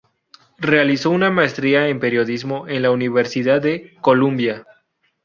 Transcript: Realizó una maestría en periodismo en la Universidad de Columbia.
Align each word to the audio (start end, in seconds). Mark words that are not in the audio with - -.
Realizó 0.57 1.11
una 1.11 1.29
maestría 1.29 1.87
en 1.87 1.99
periodismo 1.99 2.67
en 2.67 2.81
la 2.81 2.89
Universidad 2.89 3.61
de 3.61 3.95
Columbia. 4.01 4.65